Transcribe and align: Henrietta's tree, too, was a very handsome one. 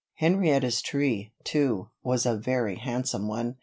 Henrietta's 0.15 0.81
tree, 0.81 1.31
too, 1.43 1.91
was 2.01 2.25
a 2.25 2.35
very 2.35 2.77
handsome 2.77 3.27
one. 3.27 3.57